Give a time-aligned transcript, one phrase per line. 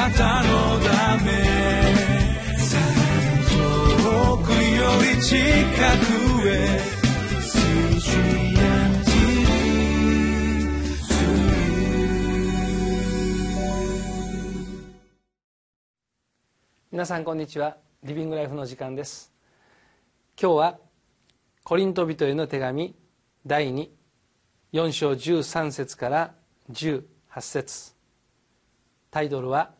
[0.00, 1.30] なたのため
[3.50, 6.80] 遠くより近くへ
[16.90, 17.76] 皆さんこんにちは。
[18.02, 19.30] リビングライフの時間です。
[20.40, 20.78] 今日は
[21.62, 22.96] コリント人への手紙
[23.44, 23.70] 第
[24.72, 26.34] 24章13節から
[26.72, 27.02] 18
[27.40, 27.94] 節。
[29.10, 29.78] タイトルは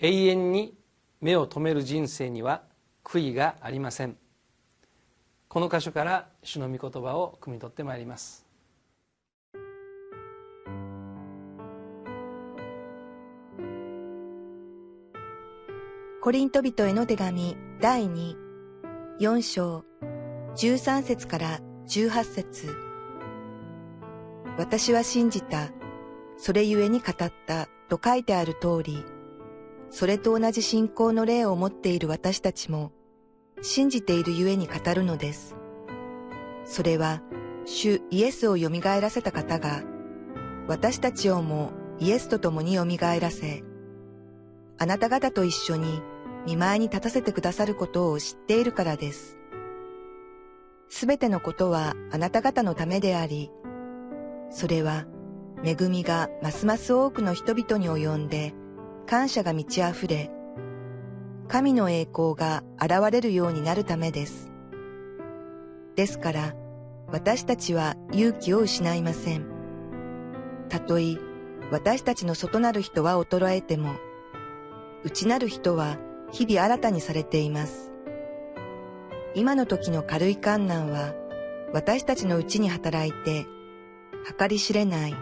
[0.00, 0.74] 永遠に
[1.20, 2.62] 目を留める人生には
[3.04, 4.16] 悔いがありません」
[5.48, 8.46] この箇所から主の御言葉を汲み取ってまいります。
[16.20, 18.36] コリント人への手紙第2、
[19.18, 19.84] 4章、
[20.56, 22.76] 13節から18節。
[24.58, 25.70] 私は信じた、
[26.36, 27.68] それゆえに語った。
[27.88, 29.02] と書いてある通り、
[29.90, 32.92] それと同じ信仰の霊を持っている私たちも、
[33.62, 35.56] 信じているゆえに語るのです。
[36.64, 37.22] それは、
[37.64, 39.82] 主イエスを蘇らせた方が、
[40.66, 42.84] 私たちをもイエスと共に蘇
[43.20, 43.64] らせ、
[44.78, 46.00] あなた方と一緒に
[46.46, 49.38] 見舞いに立たせてくださることを知っているからです。
[50.88, 53.50] すべてのことはあなた方のためであり、
[54.50, 55.06] それは
[55.64, 58.54] 恵みがますます多くの人々に及んで
[59.08, 60.30] 感謝が満ち溢れ、
[61.48, 64.52] 神の栄光が現れるようになるためです。
[65.96, 66.54] ですから、
[67.10, 69.46] 私たちは勇気を失いません。
[70.68, 71.16] たとえ
[71.70, 73.94] 私たちの外なる人は衰えても、
[75.02, 75.96] 内なる人は
[76.30, 77.90] 日々新たにされています。
[79.34, 81.14] 今の時の軽い観難は
[81.72, 83.46] 私たちのうちに働いて
[84.38, 85.14] 計り知れない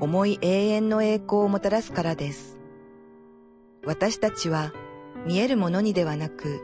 [0.00, 2.55] 重い永遠の栄光をもたらすからです。
[3.86, 4.72] 私たちは
[5.26, 6.60] 見えるものにではなく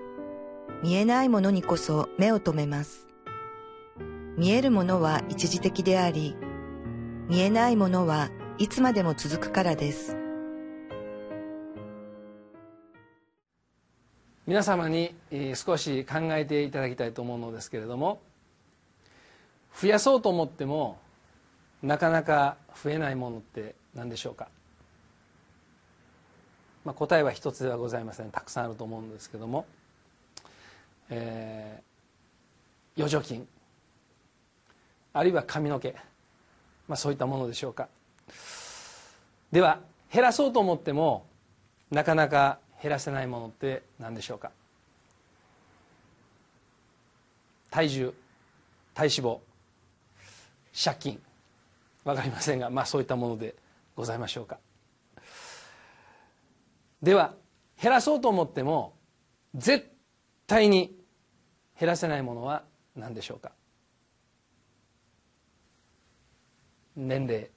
[0.83, 3.07] 見えないものにこそ目を留めます。
[4.37, 6.35] 見えるものは一時的であり
[7.29, 10.17] 見えないものはいつまでも続くからです。
[14.45, 15.15] 皆様に
[15.55, 18.21] 少し考えていただきたいと思うのですけれども
[19.81, 20.99] 増やそうと思っても
[21.85, 24.49] なかなか増えないものって何でしょうか、
[26.85, 28.31] まあ、答えは一つではございません。
[28.31, 29.67] たくさんあると思うんですけども、
[31.11, 33.47] えー、預助金。
[35.13, 35.95] あるいは髪の毛、
[36.89, 37.89] まあ、そういったものでしょうか。
[39.53, 39.81] では
[40.13, 41.27] 減らそうと思っても
[41.91, 44.51] なかなか減らせないものって何でしょうか。
[47.71, 48.15] 体重
[48.95, 49.39] 体脂肪
[50.85, 51.23] 借金。
[52.05, 53.55] 分かりませんがまあそういったもので
[53.95, 54.59] ございましょうか。
[57.03, 57.35] では
[57.81, 58.95] 減らそうと思っても
[59.55, 59.91] 絶
[60.47, 60.97] 対に
[61.79, 62.63] 減らせないものは
[62.95, 63.53] 何でしょうか？
[66.95, 67.51] 年齢。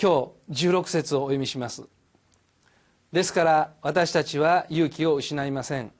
[0.00, 1.84] 今日16節をお読みします。
[3.12, 5.92] ですから私たちは勇気を失いません。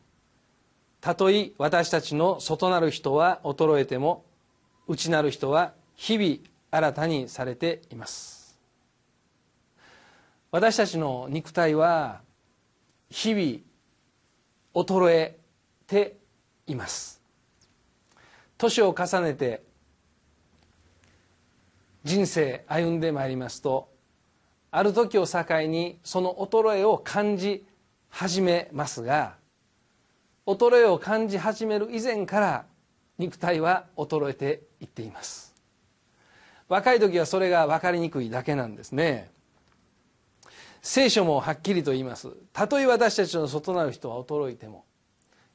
[1.00, 4.24] たとえ私たちの外なる人は衰えても
[4.88, 6.36] 内なる人は日々
[6.70, 8.45] 新たにされています。
[10.56, 12.22] 私たちの肉体は
[13.10, 15.38] 日々衰え
[15.86, 16.16] て
[16.66, 17.20] います。
[18.56, 19.62] 年を重ねて
[22.04, 23.90] 人生歩んでまいりますと
[24.70, 27.62] ある時を境にその衰えを感じ
[28.08, 29.34] 始めますが
[30.46, 32.64] 衰えを感じ始める以前から
[33.18, 35.54] 肉体は衰えていっています。
[36.66, 39.35] 若い時はそれが分かりにくいだけなんですね。
[40.88, 42.28] 聖書もはっきりと言います。
[42.52, 44.84] たとえ私たちの外なる人は衰えても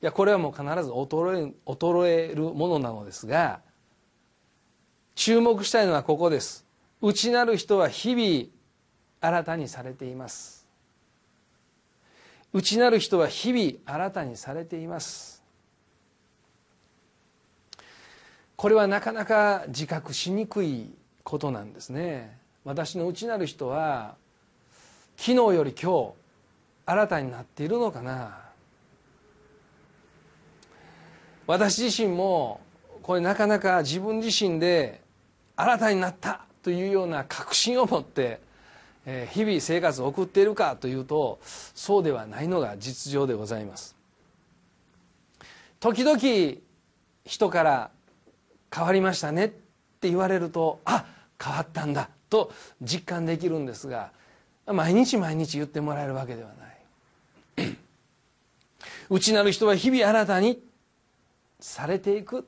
[0.01, 3.61] いやこれはもう必ず衰え衰えるものなのですが
[5.15, 6.65] 注目したいのはここです。
[7.01, 8.49] 内なる人は日々
[9.21, 10.67] 新たにされています。
[12.51, 15.41] 内なる人は日々新たにされています。
[18.57, 20.91] これはなかなか自覚しにくい
[21.23, 22.37] ことなんですね。
[22.65, 24.19] 私の内なる人は
[25.23, 26.13] 昨日より今日
[26.83, 28.39] 新たになっているのかな。
[31.45, 32.59] 私自身も
[33.03, 34.99] これなかなか自分自身で
[35.55, 38.39] 新たになったというような確信を持って
[39.29, 43.95] 日々生活を送っているかというとそうではないのが実情でございます。
[45.79, 46.17] 時々
[47.25, 47.91] 人から
[48.73, 51.05] 「変わりましたね」って言われるとあ
[51.39, 52.51] 変わったんだと
[52.81, 54.19] 実感できるんですが
[54.73, 56.49] 毎日毎日言ってもらえるわけでは
[57.57, 57.75] ない。
[59.09, 60.63] 内なる人は日々新たに
[61.59, 62.47] されていく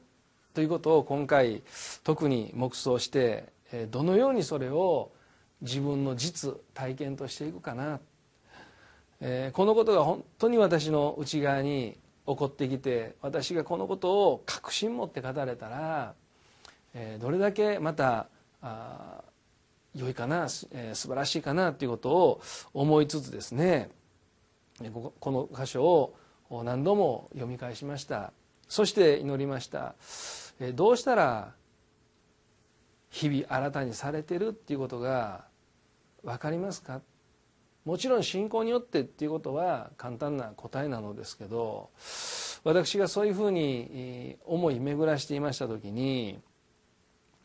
[0.53, 1.61] ということを今回
[2.03, 3.45] 特に黙想して
[3.91, 5.11] どのようにそれを
[5.61, 7.99] 自分の実体験としていくかな。
[9.21, 16.13] えこのことが本当に私の内側に起こってきて私がこのことを確信持って語れたら
[16.93, 18.27] えどれだけまた
[18.61, 19.21] あ
[19.95, 22.41] 良いかな素晴らしいかなということを
[22.73, 23.89] 思いつつですね
[25.19, 25.83] この箇所
[26.49, 28.33] を何度も読み返しました。
[28.67, 29.95] そして祈りました。
[30.73, 31.53] どうしたら
[33.09, 35.45] 日々新たにされてるっていうことが
[36.23, 37.01] 分かりますか？
[37.85, 41.89] もちろん信仰によってっていうことは簡単な答えなのですけど
[42.63, 46.39] 私がそういうふうに思い巡らしていました時に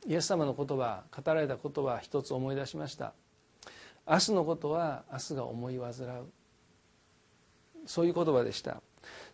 [0.06, 3.12] イエス様の言葉語られた言葉一つ思い出しました。
[4.09, 5.93] 明日のことは明日が思い煩う。
[7.87, 8.81] そういう言葉でした。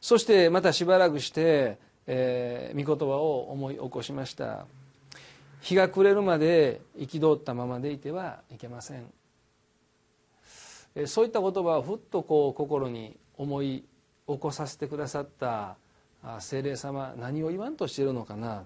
[0.01, 4.67] そしてまたしばらくして、えー、御言葉を思い起こしました。
[5.61, 9.07] 日が暮れるまで憤ったままでいてはいけません。
[11.07, 13.85] そういった言葉をふっとこう心に思い
[14.29, 15.77] 起こさせてくださった
[16.39, 18.65] 精霊様何を言わんとしているのかな。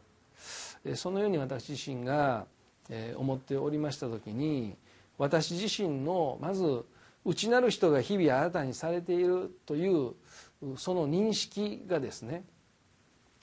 [0.95, 2.47] そのように私自身が
[3.17, 4.77] 思っておりました時に
[5.19, 6.85] 私自身のまず
[7.25, 10.13] 内なる人が日々新たにされているという
[10.77, 12.45] その認識がですね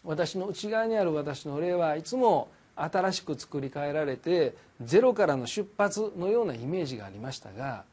[0.04, 7.84] 私の内側にある私の霊はいつも新しく作り変えられてゼロからの出発のようなイメージがありましたが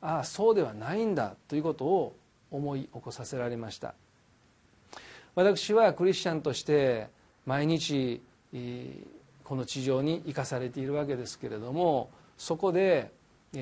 [0.00, 2.16] ああそうではないんだということを
[2.50, 3.94] 思い起こさせられました。
[5.34, 7.08] 私はクリスチャンとして
[7.46, 8.20] 毎日
[9.44, 13.10] この地上に生かされているわけですけれどもそこで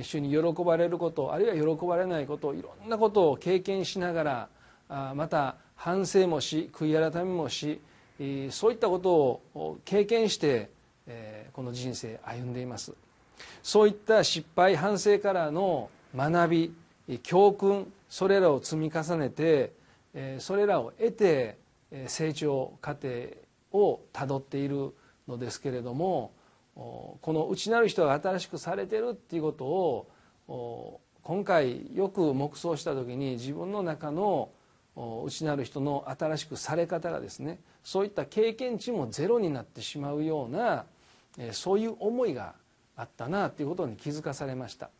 [0.02, 4.48] 主に喜ばれることあるいは喜ばれないこといろんなことを経験しなが
[4.88, 7.80] らまた反省もし悔い改めもし
[8.50, 9.14] そういったこと
[9.54, 10.70] を経験して
[11.52, 12.92] この人生歩んでいます。
[13.62, 16.74] そういった失敗反省からの学び
[17.22, 19.72] 教訓それらを積み重ねて
[20.38, 21.56] それらを得て
[22.06, 23.08] 成長過程
[23.76, 24.94] をたどっている
[25.28, 26.32] のですけれども
[26.74, 34.50] この内なる人が新しくされてるっていうことを今回よく黙想した時に自分の中の
[35.24, 40.84] 内なる人の新しくされ方がですねそういった経験値もゼロになってしまうような
[41.52, 42.54] そういう思いが
[42.96, 44.90] あったなということに気づかされました。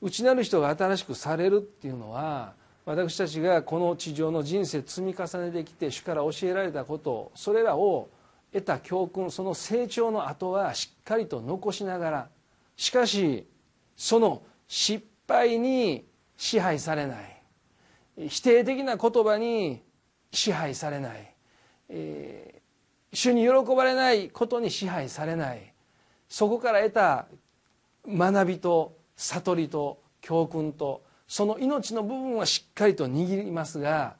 [0.00, 8.08] 内なる人が新しくされるっていうのは私たちがこの地上の人生積み重ねてきて主から教えられたことそれらを
[8.52, 12.28] 得た教訓その成長の後はしっかりと残しながら
[12.76, 13.46] しかし
[13.96, 16.04] その失敗に
[16.36, 17.42] 支配されない。
[18.28, 19.82] 否定的な言葉に
[20.32, 21.34] 支配されない、
[21.88, 25.72] えー、主に喜ばれないことに支配されない。
[26.28, 27.26] そこから得た
[28.08, 34.16] 学びと悟りと教訓とその命の部分はしっかりと握りますが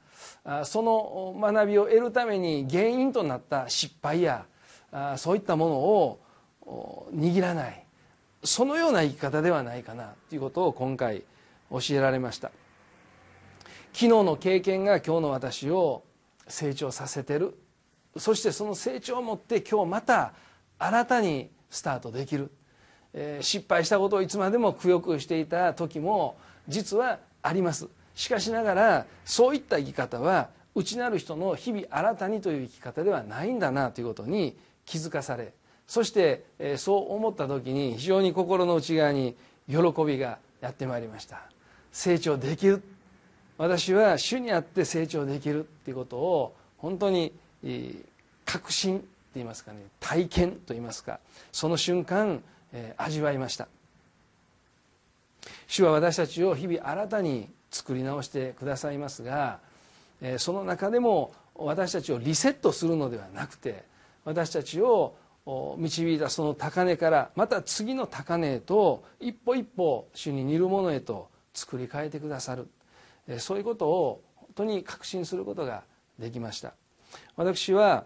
[0.65, 4.45] その学びを得るために原因となった失敗や
[5.17, 6.19] そういったものを
[7.15, 7.83] 握らない。
[8.43, 11.23] そのような生き方ではないかなということを今回
[11.71, 12.51] 教えられました。
[13.93, 16.03] 昨日の経験が今日の私を
[16.47, 17.57] 成長させてる。
[18.17, 20.33] そしてその成長をもって今日また
[20.77, 22.51] 新たにスタートできる。
[23.13, 26.35] えー、失敗したことをいつまでもくよくしていた時も
[26.67, 27.87] 実はあります。
[28.15, 34.55] しかしながらそういった生き方は内なる人の日々新たにという生き方ではないんだなということに
[34.85, 35.53] 気づかされ
[35.87, 39.35] そして、えー、そう思った時に非常に心の内側に
[39.67, 41.41] 喜びがやってまいりました。
[41.91, 42.81] 成長できる。
[43.57, 47.31] 私は主にあって成長できるっていうことを本当に、
[47.63, 48.03] えー、
[48.45, 49.05] 確信と
[49.35, 51.19] 言いますかね体験と言いますか
[51.51, 52.41] その瞬間
[52.73, 53.67] え味わいました。
[55.67, 59.59] 主は私たちを日々新たに作り直してくださいますが、
[60.21, 63.83] えその中でも私たちをリセットするのではなくて
[64.25, 65.15] 私たちを
[65.77, 72.67] 導いたその高値からまた次の高値へと一歩一歩主に似るものへと作り変えてくださる。
[73.39, 75.83] そういうことを本当に確信することが
[76.17, 76.73] できました。
[77.35, 78.05] 私は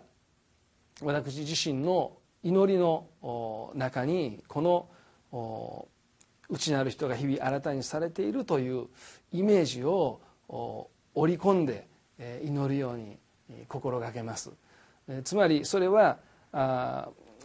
[1.02, 4.62] 私自身の祈りの中にこ
[5.32, 5.88] の
[6.50, 8.88] 内なる人が日々新たにされているという
[9.32, 10.22] イメージを
[11.14, 11.88] 織り込んで
[12.44, 13.18] 祈るように
[13.68, 14.52] 心がけます。
[15.24, 16.20] つまりそれは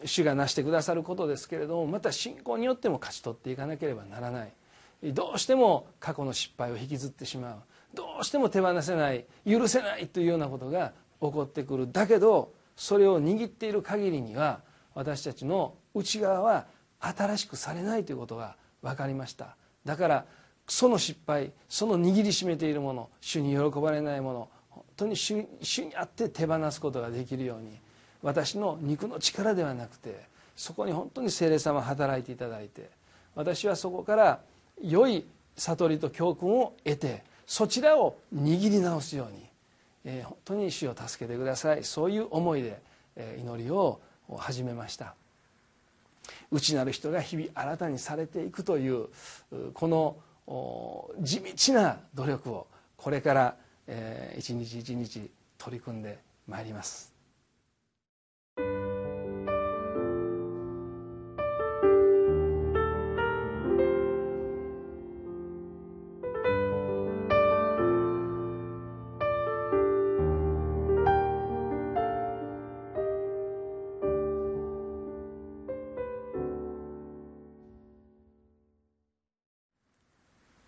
[0.04, 4.52] 主が成してくださることですけれどもまた信仰によっても勝ち取っていかなければならない。
[5.12, 7.56] どうしても過去の失敗を引きずってしまう。
[7.94, 11.90] どうしても手放せない許せないというようなことが起こってくる。
[11.90, 14.61] だけどそれを握っている限りには
[14.94, 16.66] 私たちの内側は
[17.00, 19.56] 新しくされないということが分かりました。
[19.84, 20.25] だから
[20.68, 27.78] その失敗その握りしめているもの主に喜ばれないもの本当に主にあって手放すことができるように
[28.22, 30.20] 私の肉の力ではなくて
[30.56, 32.90] そこに本当に聖霊様働いていただいて
[33.34, 34.40] 私はそこから
[34.80, 35.25] 良い
[35.56, 39.44] 悟りと教訓を得てそちらを握り直すように、
[40.04, 41.84] えー、本当に主を助けてください。
[41.84, 42.80] そういう思いで、
[43.16, 44.00] えー、祈りを
[44.36, 45.14] 始めました。
[46.50, 49.08] 内なる人が日々新たにされていくという
[49.74, 50.16] この
[51.20, 53.56] 地道な努力をこれから、
[54.36, 57.12] 一日一日取り組んでまいります。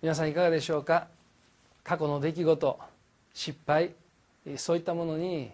[0.04, 1.06] 皆さんいかがでしょうか？
[1.82, 2.78] 過去の出来事
[3.32, 3.94] 失敗
[4.54, 5.50] そういったものに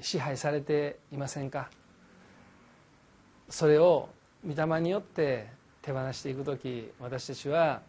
[0.00, 1.70] 支配されていませんか？
[3.48, 4.08] それを
[4.44, 5.46] 御霊によって
[5.82, 7.80] 手放していく時私たちは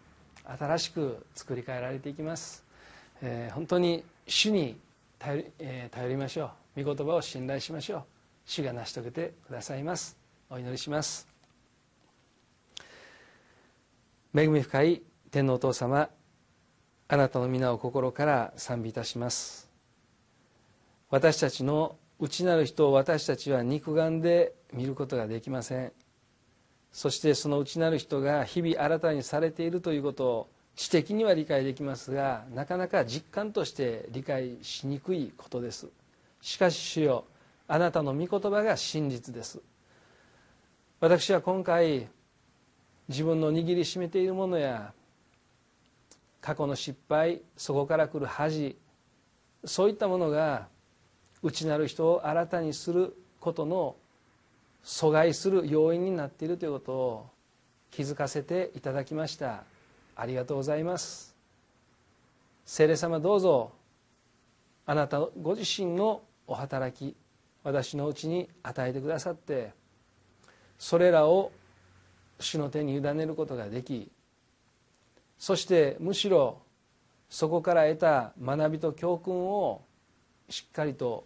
[0.59, 2.63] 新しく作り変えられていきます、
[3.23, 4.77] えー、本当に主に
[5.17, 6.83] 頼り,、えー、頼りましょう。
[6.83, 8.03] 御言葉を信頼しましょう。
[8.45, 10.15] 主が成し遂げてくださいます。
[10.51, 11.27] お祈りします。
[14.35, 15.01] 恵み深い
[15.37, 16.09] 天皇お父様
[17.07, 19.69] あなたの皆を心から賛美いたします。
[21.11, 25.91] 私たちの内なる人を私たちは肉眼で見ることができません。
[26.91, 35.87] そしてその内なる人が日々新たにされているということを知的には理解できますがなかなか実感として理解しにくいことです。
[36.41, 37.25] しかし主よ
[37.67, 39.61] あなたの御言葉が真実です。
[40.99, 42.07] 私は今回
[43.07, 44.93] 自分の握りしめているものや
[46.47, 48.77] 過去の失敗そこから来る恥
[49.65, 50.69] そういったものが
[51.43, 53.97] 内なる人を新たにすることの
[54.81, 57.29] 阻害する要因になっているということを
[57.91, 59.65] 気づかせていただきました。
[60.15, 61.35] ありがとうございます。
[62.65, 63.73] 聖霊様どうぞ
[64.85, 67.17] あなたご自身のお働き
[67.65, 69.73] 私のうちに与えてくださって
[70.79, 71.51] それらを
[72.39, 74.09] 主の手に委ねることができ
[75.37, 76.59] そしてむしろ
[77.29, 79.81] そこから得た学びと教訓を
[80.49, 81.25] しっかりと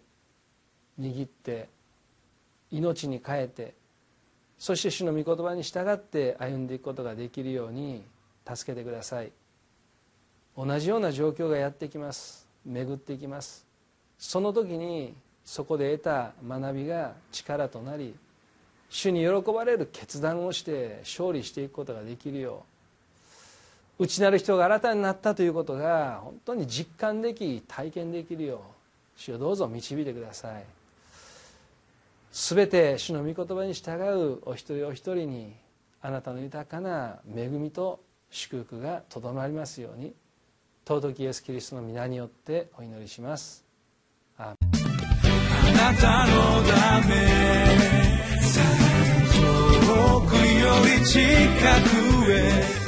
[1.00, 1.68] 握って
[2.70, 3.74] 命に変えて
[4.58, 8.02] そして主の御言葉に従って歩んでいくことができるように
[8.48, 9.32] 助けてください。
[10.56, 12.46] 同じような状況がやってきます。
[12.64, 13.66] 巡っていきます。
[14.18, 15.14] その時に
[15.44, 18.14] そこで得た学びが力となり
[18.88, 22.71] 主に喜ばれる決断をして勝利していくことができるよう
[23.98, 28.58] 内なる人が新たになったということが本当に実感でき体験できるよう
[29.16, 30.64] 主をどうぞ導いてください。
[32.32, 35.52] 全て主の御言葉に従うお一人お一人に
[36.00, 40.14] あなたの豊かな恵みと祝福がとどまりますように
[40.88, 43.64] 尊きイエス・キリストの皆によってお祈りします。
[44.38, 44.54] あ
[45.74, 47.14] なたのため
[49.36, 50.40] 遠くよ
[50.98, 51.20] り近
[52.24, 52.81] くへ